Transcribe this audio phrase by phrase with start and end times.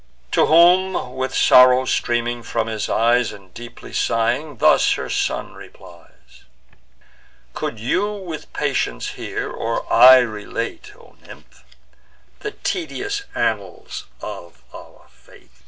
[0.31, 6.45] To whom, with sorrow streaming from his eyes, And deeply sighing, thus her son replies:
[7.53, 11.63] "Could you with patience hear, or I relate, O nymph,
[12.39, 15.51] the tedious annals of our fate!